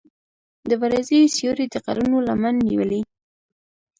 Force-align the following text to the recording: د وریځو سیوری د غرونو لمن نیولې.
د 0.69 0.71
وریځو 0.81 1.19
سیوری 1.35 1.65
د 1.69 1.75
غرونو 1.83 2.17
لمن 2.27 2.55
نیولې. 2.67 3.01